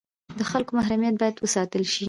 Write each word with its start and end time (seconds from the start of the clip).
د 0.39 0.41
خلکو 0.51 0.71
محرمیت 0.77 1.15
باید 1.19 1.35
وساتل 1.39 1.83
شي 1.93 1.99